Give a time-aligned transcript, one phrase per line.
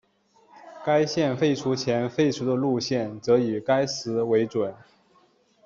[0.83, 4.73] 该线废除前废除的路线则以该时为准。